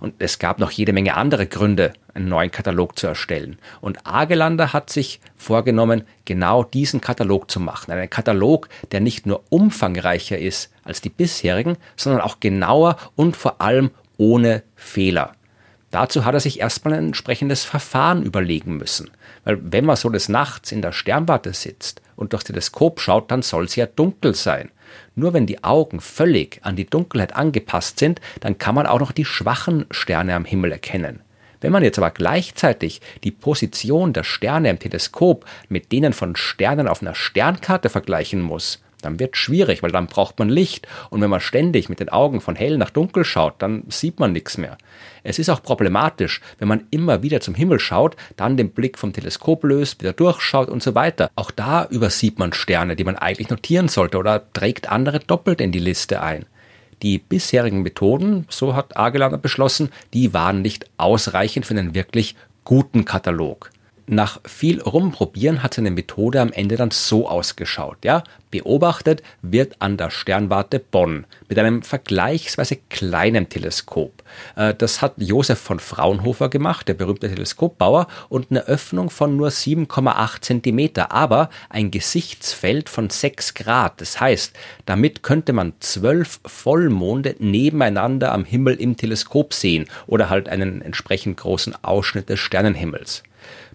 Und 0.00 0.14
es 0.18 0.38
gab 0.38 0.58
noch 0.58 0.70
jede 0.70 0.92
Menge 0.92 1.16
andere 1.16 1.46
Gründe, 1.46 1.92
einen 2.14 2.28
neuen 2.28 2.50
Katalog 2.50 2.98
zu 2.98 3.06
erstellen. 3.06 3.58
Und 3.80 3.98
Agelander 4.04 4.72
hat 4.72 4.90
sich 4.90 5.20
vorgenommen, 5.36 6.02
genau 6.24 6.64
diesen 6.64 7.00
Katalog 7.00 7.50
zu 7.50 7.60
machen. 7.60 7.92
Einen 7.92 8.10
Katalog, 8.10 8.68
der 8.92 9.00
nicht 9.00 9.26
nur 9.26 9.42
umfangreicher 9.50 10.38
ist 10.38 10.72
als 10.84 11.00
die 11.00 11.10
bisherigen, 11.10 11.76
sondern 11.96 12.20
auch 12.22 12.40
genauer 12.40 12.96
und 13.16 13.36
vor 13.36 13.60
allem 13.60 13.90
ohne 14.16 14.62
Fehler. 14.76 15.32
Dazu 15.90 16.24
hat 16.24 16.34
er 16.34 16.40
sich 16.40 16.60
erstmal 16.60 16.94
ein 16.94 17.06
entsprechendes 17.06 17.64
Verfahren 17.64 18.22
überlegen 18.22 18.76
müssen. 18.76 19.10
Weil 19.44 19.58
wenn 19.60 19.84
man 19.84 19.96
so 19.96 20.08
des 20.08 20.28
Nachts 20.28 20.70
in 20.70 20.82
der 20.82 20.92
Sternwarte 20.92 21.52
sitzt 21.52 22.00
und 22.14 22.32
durchs 22.32 22.44
Teleskop 22.44 23.00
schaut, 23.00 23.30
dann 23.30 23.42
soll 23.42 23.64
es 23.64 23.76
ja 23.76 23.86
dunkel 23.86 24.34
sein. 24.34 24.70
Nur 25.14 25.32
wenn 25.32 25.46
die 25.46 25.64
Augen 25.64 26.00
völlig 26.00 26.60
an 26.62 26.76
die 26.76 26.86
Dunkelheit 26.86 27.36
angepasst 27.36 27.98
sind, 27.98 28.20
dann 28.40 28.58
kann 28.58 28.74
man 28.74 28.86
auch 28.86 29.00
noch 29.00 29.12
die 29.12 29.24
schwachen 29.24 29.86
Sterne 29.90 30.34
am 30.34 30.44
Himmel 30.44 30.72
erkennen. 30.72 31.20
Wenn 31.60 31.72
man 31.72 31.82
jetzt 31.82 31.98
aber 31.98 32.10
gleichzeitig 32.10 33.00
die 33.22 33.30
Position 33.30 34.12
der 34.12 34.24
Sterne 34.24 34.70
im 34.70 34.78
Teleskop 34.78 35.44
mit 35.68 35.92
denen 35.92 36.12
von 36.12 36.36
Sternen 36.36 36.88
auf 36.88 37.02
einer 37.02 37.14
Sternkarte 37.14 37.90
vergleichen 37.90 38.40
muss, 38.40 38.82
dann 39.00 39.20
wird 39.20 39.36
schwierig, 39.36 39.82
weil 39.82 39.92
dann 39.92 40.06
braucht 40.06 40.38
man 40.38 40.48
Licht 40.48 40.86
und 41.10 41.20
wenn 41.20 41.30
man 41.30 41.40
ständig 41.40 41.88
mit 41.88 42.00
den 42.00 42.08
Augen 42.08 42.40
von 42.40 42.56
hell 42.56 42.78
nach 42.78 42.90
dunkel 42.90 43.24
schaut, 43.24 43.54
dann 43.58 43.84
sieht 43.88 44.20
man 44.20 44.32
nichts 44.32 44.58
mehr. 44.58 44.76
Es 45.22 45.38
ist 45.38 45.48
auch 45.48 45.62
problematisch, 45.62 46.40
wenn 46.58 46.68
man 46.68 46.84
immer 46.90 47.22
wieder 47.22 47.40
zum 47.40 47.54
Himmel 47.54 47.80
schaut, 47.80 48.16
dann 48.36 48.56
den 48.56 48.70
Blick 48.70 48.98
vom 48.98 49.12
Teleskop 49.12 49.64
löst, 49.64 50.00
wieder 50.00 50.12
durchschaut 50.12 50.68
und 50.68 50.82
so 50.82 50.94
weiter. 50.94 51.30
Auch 51.36 51.50
da 51.50 51.86
übersieht 51.86 52.38
man 52.38 52.52
Sterne, 52.52 52.96
die 52.96 53.04
man 53.04 53.16
eigentlich 53.16 53.50
notieren 53.50 53.88
sollte 53.88 54.18
oder 54.18 54.52
trägt 54.52 54.90
andere 54.90 55.20
doppelt 55.20 55.60
in 55.60 55.72
die 55.72 55.78
Liste 55.78 56.22
ein. 56.22 56.46
Die 57.02 57.18
bisherigen 57.18 57.82
Methoden, 57.82 58.46
so 58.50 58.74
hat 58.74 58.96
Agelander 58.96 59.38
beschlossen, 59.38 59.90
die 60.12 60.34
waren 60.34 60.60
nicht 60.60 60.86
ausreichend 60.98 61.64
für 61.64 61.74
einen 61.74 61.94
wirklich 61.94 62.36
guten 62.64 63.04
Katalog. 63.04 63.70
Nach 64.12 64.40
viel 64.44 64.82
Rumprobieren 64.82 65.62
hat 65.62 65.74
seine 65.74 65.92
Methode 65.92 66.40
am 66.40 66.50
Ende 66.50 66.74
dann 66.74 66.90
so 66.90 67.28
ausgeschaut. 67.28 67.98
Ja? 68.02 68.24
Beobachtet 68.50 69.22
wird 69.40 69.76
an 69.78 69.98
der 69.98 70.10
Sternwarte 70.10 70.80
Bonn 70.80 71.26
mit 71.48 71.60
einem 71.60 71.82
vergleichsweise 71.82 72.78
kleinen 72.88 73.48
Teleskop. 73.48 74.24
Äh, 74.56 74.74
das 74.74 75.00
hat 75.00 75.14
Josef 75.18 75.60
von 75.60 75.78
Fraunhofer 75.78 76.48
gemacht, 76.48 76.88
der 76.88 76.94
berühmte 76.94 77.28
Teleskopbauer, 77.28 78.08
und 78.28 78.50
eine 78.50 78.66
Öffnung 78.66 79.10
von 79.10 79.36
nur 79.36 79.50
7,8 79.50 80.40
Zentimeter, 80.40 81.12
aber 81.12 81.48
ein 81.68 81.92
Gesichtsfeld 81.92 82.88
von 82.88 83.10
6 83.10 83.54
Grad. 83.54 84.00
Das 84.00 84.20
heißt, 84.20 84.56
damit 84.86 85.22
könnte 85.22 85.52
man 85.52 85.74
zwölf 85.78 86.40
Vollmonde 86.44 87.36
nebeneinander 87.38 88.32
am 88.32 88.44
Himmel 88.44 88.74
im 88.74 88.96
Teleskop 88.96 89.54
sehen 89.54 89.84
oder 90.08 90.30
halt 90.30 90.48
einen 90.48 90.82
entsprechend 90.82 91.36
großen 91.36 91.84
Ausschnitt 91.84 92.28
des 92.28 92.40
Sternenhimmels 92.40 93.22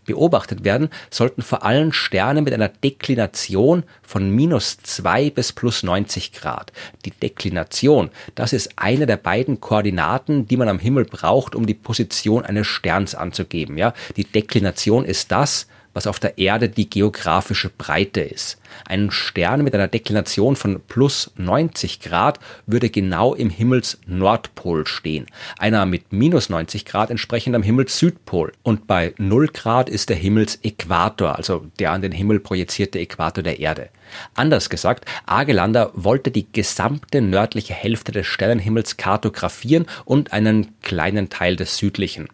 beobachtet 0.06 0.64
werden, 0.64 0.90
sollten 1.10 1.42
vor 1.42 1.64
allem 1.64 1.92
Sterne 1.92 2.42
mit 2.42 2.54
einer 2.54 2.70
Deklination 2.70 3.84
von 4.02 4.30
minus 4.30 4.78
2 4.78 5.32
bis 5.32 5.52
plus 5.52 5.84
90 5.84 6.32
Grad. 6.32 6.72
Die 7.06 7.12
Deklination, 7.12 8.10
das 8.36 8.54
ist 8.54 8.72
eine 8.78 9.06
der 9.06 9.18
beiden 9.18 9.60
Koordinaten, 9.60 10.48
die 10.48 10.58
man 10.58 10.70
am 10.70 10.80
Himmel 10.80 11.06
braucht, 11.06 11.56
um 11.56 11.66
die 11.66 11.74
Position 11.74 12.46
eines 12.46 12.68
Sterns 12.68 13.16
anzugeben. 13.16 13.78
Ja? 13.78 13.94
Die 14.16 14.26
Deklination 14.26 15.06
ist 15.06 15.32
das, 15.32 15.68
was 15.96 16.06
auf 16.08 16.20
der 16.20 16.38
Erde 16.38 16.70
die 16.70 16.90
geografische 16.90 17.70
Breite 17.70 18.22
ist. 18.22 18.58
Ein 18.86 19.10
Stern 19.10 19.64
mit 19.64 19.74
einer 19.74 19.88
Deklination 19.88 20.56
von 20.56 20.82
plus 20.88 21.32
90 21.38 22.02
Grad 22.02 22.40
würde 22.68 22.90
genau 22.90 23.34
im 23.34 23.50
Himmelsnordpol 23.50 24.86
stehen, 24.86 25.26
einer 25.58 25.86
mit 25.86 26.12
minus 26.12 26.50
90 26.50 26.86
Grad 26.86 27.10
entsprechend 27.10 27.56
am 27.56 27.64
Himmelssüdpol. 27.64 28.52
Und 28.62 28.88
bei 28.88 29.14
0 29.18 29.48
Grad 29.48 29.90
ist 29.90 30.10
der 30.10 30.18
Himmelsäquator, 30.18 31.36
also 31.36 31.66
der 31.80 31.92
an 31.92 32.02
den 32.02 32.12
Himmel 32.12 32.42
projizierte 32.42 33.00
Äquator 33.00 33.44
der 33.44 33.60
Erde. 33.60 33.90
Anders 34.36 34.70
gesagt, 34.70 35.06
Agelander 35.26 35.92
wollte 35.94 36.30
die 36.30 36.52
gesamte 36.52 37.22
nördliche 37.22 37.74
Hälfte 37.74 38.12
des 38.12 38.28
Sternenhimmels 38.28 38.98
kartografieren 38.98 39.86
und 40.04 40.34
einen 40.34 40.76
kleinen 40.82 41.30
Teil 41.30 41.56
des 41.56 41.78
südlichen. 41.78 42.28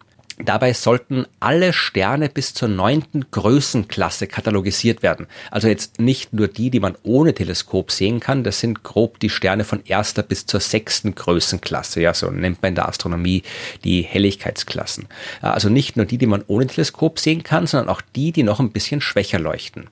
Dabei 0.44 0.72
sollten 0.72 1.26
alle 1.38 1.72
Sterne 1.72 2.28
bis 2.28 2.52
zur 2.52 2.68
neunten 2.68 3.30
Größenklasse 3.30 4.26
katalogisiert 4.26 5.02
werden. 5.02 5.26
Also 5.50 5.68
jetzt 5.68 6.00
nicht 6.00 6.32
nur 6.32 6.48
die, 6.48 6.70
die 6.70 6.80
man 6.80 6.96
ohne 7.04 7.32
Teleskop 7.32 7.92
sehen 7.92 8.18
kann, 8.18 8.42
das 8.42 8.60
sind 8.60 8.82
grob 8.82 9.20
die 9.20 9.30
Sterne 9.30 9.64
von 9.64 9.84
erster 9.84 10.22
bis 10.22 10.46
zur 10.46 10.60
sechsten 10.60 11.14
Größenklasse. 11.14 12.00
Ja, 12.00 12.12
so 12.12 12.30
nennt 12.30 12.60
man 12.62 12.70
in 12.70 12.74
der 12.74 12.88
Astronomie 12.88 13.42
die 13.84 14.02
Helligkeitsklassen. 14.02 15.06
Also 15.40 15.68
nicht 15.68 15.96
nur 15.96 16.06
die, 16.06 16.18
die 16.18 16.26
man 16.26 16.44
ohne 16.48 16.66
Teleskop 16.66 17.18
sehen 17.18 17.42
kann, 17.44 17.66
sondern 17.66 17.88
auch 17.88 18.02
die, 18.16 18.32
die 18.32 18.42
noch 18.42 18.58
ein 18.58 18.72
bisschen 18.72 19.00
schwächer 19.00 19.38
leuchten. 19.38 19.88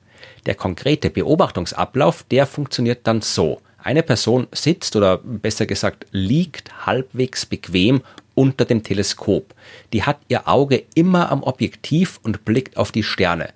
Der 0.46 0.54
konkrete 0.54 1.10
Beobachtungsablauf, 1.10 2.24
der 2.30 2.46
funktioniert 2.46 3.06
dann 3.06 3.20
so. 3.20 3.60
Eine 3.82 4.02
Person 4.02 4.46
sitzt 4.52 4.94
oder 4.96 5.18
besser 5.18 5.64
gesagt 5.64 6.06
liegt 6.10 6.86
halbwegs 6.86 7.46
bequem 7.46 8.02
unter 8.34 8.64
dem 8.64 8.82
Teleskop. 8.82 9.54
Die 9.92 10.02
hat 10.02 10.18
ihr 10.28 10.48
Auge 10.48 10.84
immer 10.94 11.30
am 11.30 11.42
Objektiv 11.42 12.20
und 12.22 12.44
blickt 12.44 12.76
auf 12.76 12.92
die 12.92 13.02
Sterne. 13.02 13.50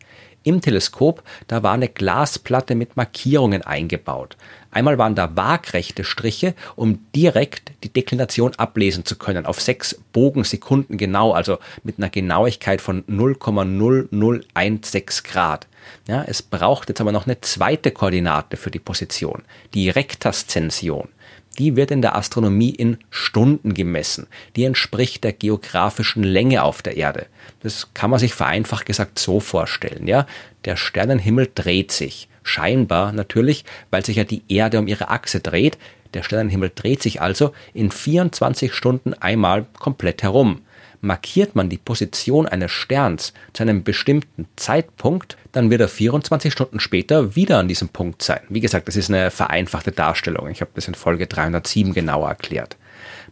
Im 0.46 0.60
Teleskop, 0.60 1.22
da 1.48 1.62
war 1.62 1.72
eine 1.72 1.88
Glasplatte 1.88 2.74
mit 2.74 2.98
Markierungen 2.98 3.62
eingebaut. 3.62 4.36
Einmal 4.70 4.98
waren 4.98 5.14
da 5.14 5.34
waagrechte 5.34 6.04
Striche, 6.04 6.54
um 6.76 7.06
direkt 7.16 7.72
die 7.82 7.88
Deklination 7.88 8.54
ablesen 8.56 9.06
zu 9.06 9.16
können, 9.16 9.46
auf 9.46 9.62
sechs 9.62 9.98
Bogensekunden 10.12 10.98
genau, 10.98 11.32
also 11.32 11.56
mit 11.82 11.96
einer 11.96 12.10
Genauigkeit 12.10 12.82
von 12.82 13.04
0,0016 13.04 15.24
Grad. 15.24 15.66
Ja, 16.08 16.24
es 16.26 16.42
braucht 16.42 16.90
jetzt 16.90 17.00
aber 17.00 17.12
noch 17.12 17.26
eine 17.26 17.40
zweite 17.40 17.90
Koordinate 17.90 18.58
für 18.58 18.70
die 18.70 18.80
Position, 18.80 19.44
die 19.72 19.88
Rektaszension 19.88 21.08
die 21.54 21.76
wird 21.76 21.90
in 21.90 22.02
der 22.02 22.16
Astronomie 22.16 22.70
in 22.70 22.98
Stunden 23.10 23.74
gemessen. 23.74 24.26
Die 24.56 24.64
entspricht 24.64 25.24
der 25.24 25.32
geografischen 25.32 26.22
Länge 26.22 26.62
auf 26.62 26.82
der 26.82 26.96
Erde. 26.96 27.26
Das 27.60 27.88
kann 27.94 28.10
man 28.10 28.18
sich 28.18 28.34
vereinfacht 28.34 28.86
gesagt 28.86 29.18
so 29.18 29.40
vorstellen, 29.40 30.06
ja. 30.06 30.26
Der 30.64 30.76
Sternenhimmel 30.76 31.50
dreht 31.54 31.92
sich. 31.92 32.28
Scheinbar 32.42 33.12
natürlich, 33.12 33.64
weil 33.90 34.04
sich 34.04 34.16
ja 34.16 34.24
die 34.24 34.42
Erde 34.48 34.78
um 34.78 34.86
ihre 34.86 35.08
Achse 35.08 35.40
dreht. 35.40 35.78
Der 36.12 36.22
Sternenhimmel 36.22 36.70
dreht 36.74 37.02
sich 37.02 37.20
also 37.20 37.52
in 37.72 37.90
24 37.90 38.72
Stunden 38.72 39.14
einmal 39.14 39.66
komplett 39.78 40.22
herum 40.22 40.60
markiert 41.04 41.54
man 41.54 41.68
die 41.68 41.78
Position 41.78 42.46
eines 42.46 42.72
Sterns 42.72 43.32
zu 43.52 43.62
einem 43.62 43.84
bestimmten 43.84 44.46
Zeitpunkt, 44.56 45.36
dann 45.52 45.70
wird 45.70 45.80
er 45.80 45.88
24 45.88 46.52
Stunden 46.52 46.80
später 46.80 47.36
wieder 47.36 47.58
an 47.58 47.68
diesem 47.68 47.88
Punkt 47.88 48.22
sein. 48.22 48.40
Wie 48.48 48.60
gesagt, 48.60 48.88
das 48.88 48.96
ist 48.96 49.10
eine 49.10 49.30
vereinfachte 49.30 49.92
Darstellung. 49.92 50.48
Ich 50.48 50.60
habe 50.60 50.72
das 50.74 50.88
in 50.88 50.94
Folge 50.94 51.26
307 51.26 51.92
genauer 51.94 52.28
erklärt. 52.28 52.76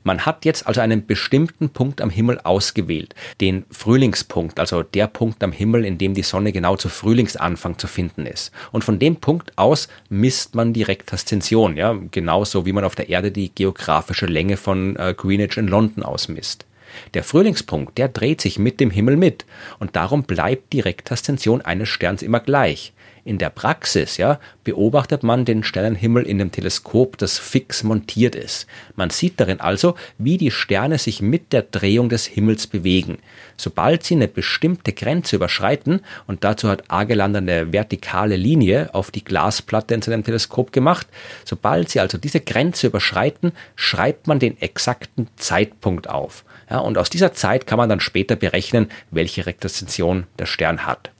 Man 0.05 0.27
hat 0.27 0.45
jetzt 0.45 0.67
also 0.67 0.81
einen 0.81 1.07
bestimmten 1.07 1.71
Punkt 1.71 2.01
am 2.01 2.11
Himmel 2.11 2.41
ausgewählt, 2.41 3.15
den 3.41 3.65
Frühlingspunkt, 3.71 4.59
also 4.59 4.83
der 4.83 5.07
Punkt 5.07 5.43
am 5.45 5.53
Himmel, 5.53 5.85
in 5.85 5.97
dem 5.97 6.15
die 6.15 6.23
Sonne 6.23 6.53
genau 6.53 6.77
zu 6.77 6.89
Frühlingsanfang 6.89 7.79
zu 7.79 7.87
finden 7.87 8.27
ist. 8.27 8.51
Und 8.73 8.83
von 8.83 8.99
dem 8.99 9.17
Punkt 9.17 9.57
aus 9.57 9.89
misst 10.09 10.55
man 10.55 10.73
die 10.73 10.83
Rektaszension, 10.83 11.77
ja, 11.77 11.97
genauso 12.11 12.67
wie 12.67 12.73
man 12.73 12.85
auf 12.85 12.97
der 12.97 13.09
Erde 13.11 13.31
die 13.31 13.55
geografische 13.55 14.27
Länge 14.27 14.57
von 14.57 14.97
äh, 14.97 15.15
Greenwich 15.17 15.57
in 15.57 15.69
London 15.69 16.03
ausmisst. 16.03 16.67
Der 17.15 17.25
Frühlingspunkt, 17.25 17.99
der 17.99 18.09
dreht 18.09 18.41
sich 18.41 18.59
mit 18.59 18.81
dem 18.81 18.91
Himmel 18.91 19.17
mit 19.17 19.45
und 19.79 19.97
darum 19.97 20.25
bleibt 20.25 20.73
die 20.73 20.81
Rektaszension 20.81 21.63
eines 21.63 21.89
Sterns 21.89 22.23
immer 22.23 22.41
gleich. 22.41 22.93
In 23.25 23.39
der 23.39 23.51
Praxis, 23.51 24.17
ja, 24.17 24.41
beobachtet 24.65 25.23
man 25.23 25.45
den 25.45 25.63
Sternenhimmel 25.63 26.25
in 26.25 26.39
dem 26.39 26.51
Teleskop, 26.51 27.17
das 27.19 27.39
fix 27.39 27.85
montiert 27.85 28.35
ist. 28.35 28.67
Man 28.97 29.11
sieht 29.11 29.39
darin 29.39 29.61
also, 29.61 29.95
wie 30.19 30.39
die 30.39 30.51
Sterne 30.51 30.99
sich 30.99 31.23
mit 31.23 31.53
der 31.53 31.63
Drehung 31.63 32.09
des 32.09 32.27
Himmels 32.27 32.67
bewegen. 32.67 33.19
Sobald 33.57 34.03
sie 34.03 34.17
eine 34.17 34.27
bestimmte 34.27 34.93
Grenze 34.93 35.37
überschreiten, 35.37 36.01
und 36.27 36.43
dazu 36.43 36.69
hat 36.69 36.91
Agelander 36.91 37.39
eine 37.39 37.73
vertikale 37.73 38.35
Linie 38.35 38.93
auf 38.93 39.13
die 39.13 39.23
Glasplatte 39.23 39.95
in 39.95 40.03
seinem 40.03 40.25
Teleskop 40.25 40.73
gemacht, 40.73 41.07
sobald 41.45 41.91
sie 41.91 42.01
also 42.01 42.19
diese 42.19 42.41
Grenze 42.41 42.89
überschreiten, 42.89 43.53
schreibt 43.77 44.27
man 44.27 44.41
den 44.41 44.61
exakten 44.61 45.29
Zeitpunkt 45.37 46.11
auf. 46.11 46.45
Ja, 46.73 46.79
und 46.79 46.97
aus 46.97 47.11
dieser 47.11 47.35
Zeit 47.35 47.67
kann 47.67 47.77
man 47.77 47.91
dann 47.91 48.01
später 48.01 48.35
berechnen, 48.35 48.89
welche 49.11 49.45
Rektaszension 49.45 50.27
der 50.39 50.47
Stern 50.47 50.87
hat. 50.87 51.12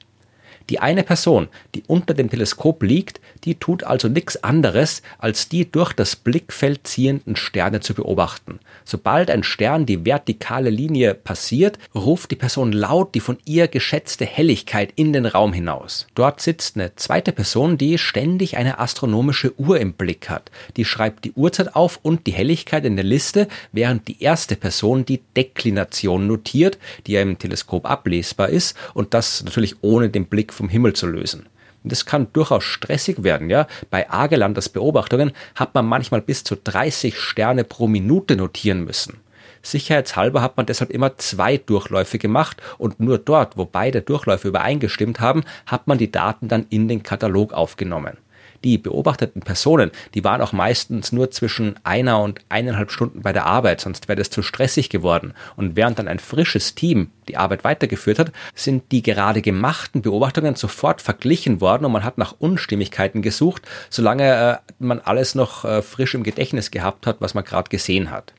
Die 0.71 0.79
eine 0.79 1.03
Person, 1.03 1.49
die 1.75 1.83
unter 1.87 2.15
dem 2.15 2.31
Teleskop 2.31 2.83
liegt, 2.83 3.21
die 3.45 3.55
tut 3.57 3.85
also 3.85 4.09
nichts 4.09 4.43
anderes, 4.43 5.03
als 5.19 5.49
die 5.49 5.71
durch 5.71 5.93
das 5.93 6.17
Blickfeld 6.17 6.87
ziehenden 6.87 7.37
Sterne 7.37 7.81
zu 7.81 7.95
beobachten. 7.95 8.61
Sobald 8.85 9.31
ein 9.31 9.43
Stern 9.43 9.87
die 9.87 10.05
vertikale 10.05 10.71
Linie 10.71 11.15
passiert, 11.15 11.79
ruft 11.95 12.31
die 12.31 12.37
Person 12.37 12.73
laut 12.73 13.15
die 13.15 13.21
von 13.21 13.39
ihr 13.45 13.69
geschätzte 13.69 14.25
Helligkeit 14.25 14.93
in 14.97 15.13
den 15.13 15.27
Raum 15.27 15.53
hinaus. 15.53 16.07
Dort 16.15 16.41
sitzt 16.41 16.77
eine 16.77 16.95
zweite 16.97 17.33
Person, 17.33 17.79
die 17.79 17.99
ständig 17.99 18.57
eine 18.57 18.79
astronomische 18.79 19.59
Uhr 19.59 19.81
im 19.81 19.93
Blick 19.93 20.31
hat. 20.31 20.51
Die 20.77 20.85
schreibt 20.85 21.25
die 21.25 21.33
Uhrzeit 21.33 21.75
auf 21.75 22.01
und 22.03 22.27
die 22.27 22.33
Helligkeit 22.33 22.85
in 22.85 22.97
der 22.97 23.05
Liste, 23.05 23.49
während 23.73 24.09
die 24.09 24.23
erste 24.23 24.57
Person 24.57 25.05
die 25.05 25.21
Deklination 25.37 26.27
notiert, 26.27 26.79
die 27.07 27.13
ja 27.13 27.23
im 27.23 27.39
Teleskop 27.39 27.89
ablesbar 27.89 28.49
ist 28.49 28.77
und 28.95 29.15
das 29.15 29.43
natürlich 29.45 29.77
ohne 29.83 30.11
den 30.11 30.27
Blick 30.27 30.52
vom 30.53 30.69
Himmel 30.69 30.93
zu 30.93 31.07
lösen. 31.07 31.47
das 31.85 32.07
kann 32.07 32.29
durchaus 32.33 32.63
stressig 32.63 33.25
werden, 33.25 33.51
ja. 33.51 33.67
Bei 33.91 34.09
Agelanders 34.09 34.69
Beobachtungen 34.69 35.33
hat 35.57 35.75
man 35.75 35.85
manchmal 35.85 36.21
bis 36.21 36.45
zu 36.45 36.55
30 36.55 37.19
Sterne 37.19 37.65
pro 37.65 37.89
Minute 37.89 38.37
notieren 38.37 38.85
müssen. 38.85 39.19
Sicherheitshalber 39.63 40.43
hat 40.43 40.57
man 40.57 40.67
deshalb 40.67 40.91
immer 40.91 41.17
zwei 41.19 41.57
Durchläufe 41.57 42.19
gemacht 42.19 42.63
und 42.79 43.01
nur 43.01 43.19
dort, 43.19 43.57
wo 43.57 43.65
beide 43.65 44.03
Durchläufe 44.03 44.49
übereingestimmt 44.49 45.19
haben, 45.19 45.43
hat 45.67 45.89
man 45.89 45.99
die 45.99 46.13
Daten 46.13 46.49
dann 46.49 46.67
in 46.71 46.87
den 46.87 47.03
Katalog 47.03 47.53
aufgenommen 47.53 48.17
die 48.65 48.79
beobachteten 48.79 49.43
Personen, 49.43 49.91
die 50.15 50.25
waren 50.25 50.41
auch 50.41 50.53
meistens 50.53 51.13
nur 51.13 51.31
zwischen 51.31 51.77
einer 51.85 52.21
und 52.21 52.41
eineinhalb 52.49 52.91
Stunden 52.91 53.23
bei 53.23 53.33
der 53.33 53.47
Arbeit, 53.47 53.81
sonst 53.81 54.09
wäre 54.09 54.17
das 54.17 54.31
zu 54.31 54.43
stressig 54.43 54.91
geworden. 54.91 55.35
Und 55.57 55.77
während 55.77 55.99
dann 55.99 56.09
ein 56.09 56.19
frisches 56.19 56.75
Team 56.75 57.11
die 57.29 57.37
Arbeit 57.37 57.65
weitergeführt 57.65 58.19
hat, 58.19 58.33
sind 58.55 58.91
die 58.93 59.03
gerade 59.03 59.43
gemachten 59.43 60.03
Beobachtungen 60.03 60.55
sofort 60.55 61.01
verglichen 61.01 61.61
worden 61.61 61.85
und 61.85 61.93
man 61.93 62.05
hat 62.05 62.19
nach 62.19 62.35
Unstimmigkeiten 62.39 63.23
gesucht, 63.23 63.63
solange 63.91 64.61
äh, 64.69 64.73
man 64.79 65.01
alles 65.01 65.35
noch 65.35 65.65
äh, 65.65 65.83
frisch 65.83 66.15
im 66.15 66.23
Gedächtnis 66.23 66.71
gehabt 66.71 67.07
hat, 67.07 67.17
was 67.21 67.35
man 67.35 67.45
gerade 67.45 67.69
gesehen 67.69 68.11
hat. 68.11 68.33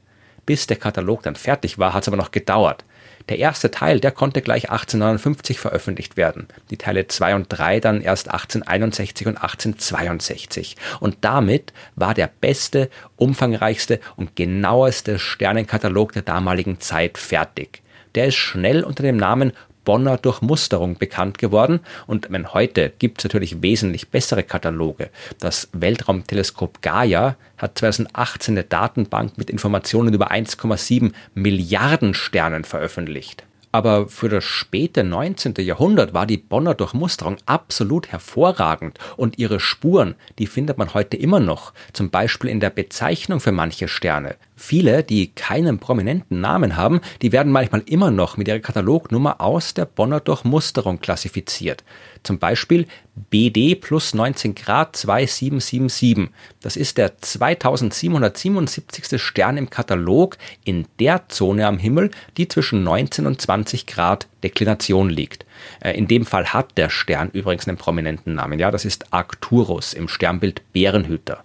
Bis 0.47 0.67
der 0.67 0.77
Katalog 0.77 1.23
dann 1.23 1.37
fertig 1.37 1.79
war, 1.79 1.95
hat 1.95 2.03
es 2.03 2.09
aber 2.09 2.17
noch 2.17 2.31
gedauert. 2.31 2.85
Der 3.29 3.39
erste 3.39 3.71
Teil, 3.71 4.01
der 4.01 4.11
konnte 4.11 4.43
gleich 4.43 4.71
1859 4.71 5.61
veröffentlicht 5.61 6.17
werden. 6.17 6.49
Die 6.71 6.77
Teile 6.77 7.07
2 7.07 7.37
und 7.37 7.47
3 7.49 7.81
dann 7.81 8.01
erst 8.01 8.29
1861 8.29 9.27
und 9.29 9.37
1862. 9.37 10.77
Und 11.01 11.19
damit 11.21 11.73
war 11.95 12.15
der 12.15 12.29
beste, 12.41 12.91
umfangreichste 13.17 14.01
und 14.17 14.35
genaueste 14.35 15.19
Sternenkatalog 15.19 16.13
der 16.13 16.23
damaligen 16.23 16.81
Zeit 16.81 17.17
fertig. 17.17 17.83
Der 18.15 18.27
ist 18.27 18.37
schnell 18.37 18.83
unter 18.85 19.03
dem 19.03 19.17
Namen 19.17 19.53
Bonner 19.85 20.17
Durchmusterung 20.17 20.97
bekannt 20.99 21.39
geworden 21.39 21.81
und 22.07 22.29
wenn 22.31 22.53
heute 22.53 22.93
gibt 22.99 23.19
es 23.19 23.25
natürlich 23.25 23.63
wesentlich 23.63 24.09
bessere 24.09 24.43
Kataloge. 24.43 25.11
Das 25.39 25.69
Weltraumteleskop 25.73 26.83
Gaia 26.83 27.37
hat 27.57 27.79
2018 27.79 28.55
eine 28.55 28.65
Datenbank 28.65 29.39
mit 29.39 29.51
Informationen 29.51 30.15
über 30.15 30.31
1,7 30.31 31.13
Milliarden 31.35 32.15
Sternen 32.15 32.65
veröffentlicht. 32.65 33.45
Aber 33.75 34.07
für 34.07 34.29
das 34.29 34.45
späte 34.45 35.03
19. 35.03 35.55
Jahrhundert 35.61 36.13
war 36.13 36.27
die 36.27 36.37
Bonner 36.37 36.75
Durchmusterung 36.75 37.39
absolut 37.47 38.09
hervorragend 38.13 38.99
und 39.17 39.39
ihre 39.39 39.61
Spuren, 39.61 40.15
die 40.39 40.47
findet 40.47 40.77
man 40.77 40.93
heute 40.93 41.17
immer 41.17 41.41
noch, 41.41 41.73
zum 41.95 42.11
Beispiel 42.11 42.51
in 42.51 42.61
der 42.61 42.69
Bezeichnung 42.69 43.41
für 43.41 43.51
manche 43.51 43.89
Sterne. 43.89 44.37
Viele, 44.57 45.03
die 45.03 45.29
keinen 45.29 45.79
prominenten 45.79 46.41
Namen 46.41 46.77
haben, 46.77 47.01
die 47.23 47.33
werden 47.33 47.51
manchmal 47.51 47.83
immer 47.87 48.11
noch 48.11 48.37
mit 48.37 48.47
ihrer 48.47 48.61
Katalognummer 48.61 49.41
aus 49.41 49.73
der 49.73 49.87
Bonner 49.87 50.21
Durchmusterung 50.21 51.01
klassifiziert. 51.01 51.83
Zum 52.23 52.39
Beispiel 52.39 52.87
BD 53.31 53.75
plus 53.75 54.15
19 54.15 54.55
Grad 54.55 54.97
2777. 54.97 56.31
Das 56.61 56.77
ist 56.77 56.99
der 56.99 57.19
2777. 57.19 59.21
Stern 59.21 59.57
im 59.57 59.71
Katalog 59.71 60.39
in 60.65 60.87
der 61.01 61.29
Zone 61.29 61.67
am 61.67 61.79
Himmel, 61.79 62.11
die 62.37 62.49
zwischen 62.49 62.85
19 62.85 63.27
und 63.27 63.41
20 63.41 63.87
Grad 63.87 64.29
Deklination 64.45 65.11
liegt. 65.11 65.45
Äh, 65.81 65.99
in 65.99 66.07
dem 66.07 66.27
Fall 66.27 66.53
hat 66.53 66.79
der 66.79 66.91
Stern 66.91 67.31
übrigens 67.33 67.67
einen 67.67 67.79
prominenten 67.79 68.35
Namen. 68.35 68.59
Ja, 68.59 68.71
das 68.71 68.85
ist 68.85 69.13
Arcturus 69.13 69.95
im 69.95 70.09
Sternbild 70.09 70.63
Bärenhüter. 70.73 71.45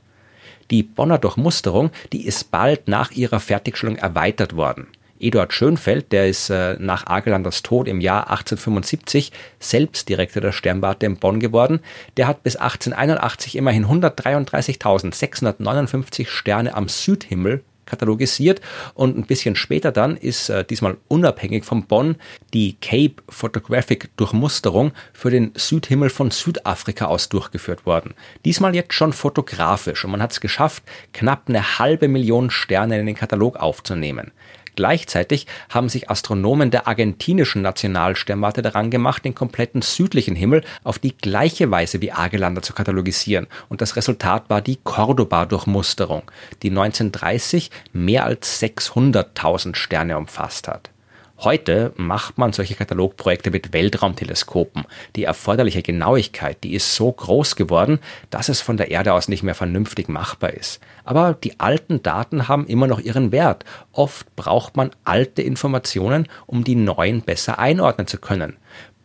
Die 0.70 0.84
Bonner 0.84 1.18
Durchmusterung, 1.18 1.92
die 2.12 2.26
ist 2.26 2.52
bald 2.52 2.88
nach 2.88 3.12
ihrer 3.12 3.40
Fertigstellung 3.40 3.96
erweitert 3.96 4.56
worden. 4.56 4.88
Eduard 5.20 5.54
Schönfeld, 5.54 6.12
der 6.12 6.28
ist 6.28 6.50
äh, 6.50 6.76
nach 6.80 7.06
Agelanders 7.08 7.64
Tod 7.64 7.88
im 7.88 8.02
Jahr 8.02 8.30
1875 8.30 9.32
selbst 9.60 10.10
Direktor 10.10 10.42
der 10.42 10.52
Sternwarte 10.52 11.06
in 11.06 11.18
Bonn 11.18 11.40
geworden. 11.40 11.80
Der 12.18 12.28
hat 12.28 12.44
bis 12.44 12.56
1881 12.56 13.56
immerhin 13.56 13.86
133.659 13.86 16.28
Sterne 16.28 16.76
am 16.76 16.88
Südhimmel 16.88 17.64
katalogisiert 17.88 18.62
und 18.94 19.18
ein 19.18 19.26
bisschen 19.26 19.56
später 19.56 19.92
dann 19.92 20.16
ist 20.16 20.50
äh, 20.50 20.64
diesmal 20.64 20.98
unabhängig 21.08 21.66
von 21.66 21.86
Bonn 21.86 22.18
die 22.54 22.78
Cape 22.80 23.16
Photographic 23.30 24.16
Durchmusterung 24.18 24.92
für 25.14 25.32
den 25.32 25.52
Südhimmel 25.56 26.12
von 26.12 26.30
Südafrika 26.30 27.06
aus 27.06 27.30
durchgeführt 27.30 27.88
worden. 27.88 28.14
Diesmal 28.46 28.76
jetzt 28.76 28.94
schon 28.94 29.14
fotografisch 29.14 30.06
und 30.06 30.12
man 30.12 30.22
hat 30.22 30.34
es 30.34 30.42
geschafft, 30.42 30.84
knapp 31.14 31.44
eine 31.48 31.80
halbe 31.80 32.08
Million 32.08 32.52
Sterne 32.52 33.00
in 33.00 33.08
den 33.08 33.16
Katalog 33.16 33.56
aufzunehmen. 33.56 34.32
Gleichzeitig 34.78 35.48
haben 35.70 35.90
sich 35.90 36.12
Astronomen 36.12 36.70
der 36.70 36.88
argentinischen 36.88 37.64
Nationalsternwarte 37.64 38.62
daran 38.62 38.92
gemacht, 38.92 39.26
den 39.26 39.34
kompletten 39.34 39.82
südlichen 39.82 40.36
Himmel 40.36 40.64
auf 40.84 41.00
die 41.00 41.18
gleiche 41.18 41.72
Weise 41.72 42.00
wie 42.00 42.12
Agelander 42.12 42.62
zu 42.62 42.74
katalogisieren. 42.74 43.48
Und 43.70 43.82
das 43.82 43.96
Resultat 43.96 44.52
war 44.52 44.62
die 44.62 44.78
Cordoba-Durchmusterung, 44.84 46.32
die 46.62 46.70
1930 46.70 47.72
mehr 47.92 48.26
als 48.26 48.62
600.000 48.62 49.76
Sterne 49.76 50.16
umfasst 50.16 50.68
hat. 50.68 50.92
Heute 51.40 51.94
macht 51.98 52.40
man 52.40 52.52
solche 52.52 52.74
Katalogprojekte 52.74 53.52
mit 53.52 53.72
Weltraumteleskopen. 53.72 54.86
Die 55.16 55.26
erforderliche 55.26 55.84
Genauigkeit, 55.84 56.64
die 56.64 56.74
ist 56.74 56.96
so 56.96 57.12
groß 57.12 57.56
geworden, 57.56 58.00
dass 58.32 58.50
es 58.50 58.60
von 58.62 58.76
der 58.76 58.90
Erde 58.90 59.14
aus 59.14 59.28
nicht 59.28 59.44
mehr 59.44 59.54
vernünftig 59.54 60.10
machbar 60.10 60.56
ist. 60.56 60.80
Aber 61.06 61.36
die 61.36 61.60
alten 61.60 62.02
Daten 62.02 62.48
haben 62.48 62.66
immer 62.66 62.88
noch 62.88 63.00
ihren 63.00 63.32
Wert. 63.32 63.66
Oft 63.92 64.36
braucht 64.36 64.76
man 64.76 64.90
alte 65.04 65.44
Informationen, 65.44 66.28
um 66.48 66.64
die 66.64 66.76
neuen 66.76 67.22
besser 67.22 67.60
einordnen 67.60 68.08
zu 68.08 68.18
können. 68.18 68.58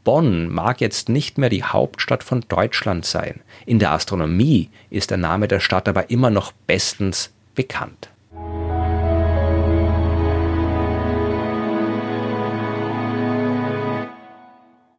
Bonn 0.03 0.49
mag 0.49 0.81
jetzt 0.81 1.11
nicht 1.11 1.37
mehr 1.37 1.51
die 1.51 1.65
Hauptstadt 1.65 2.25
von 2.25 2.41
Deutschland 2.49 3.05
sein. 3.05 3.41
In 3.67 3.79
der 3.79 3.93
Astronomie 3.93 4.71
ist 4.89 5.11
der 5.11 5.19
Name 5.19 5.49
der 5.49 5.61
Stadt 5.61 5.87
aber 5.87 6.09
immer 6.09 6.31
noch 6.31 6.53
bestens 6.67 7.31
bekannt. 7.55 8.12